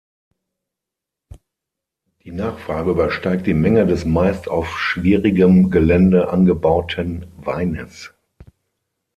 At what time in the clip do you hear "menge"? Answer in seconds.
3.53-3.85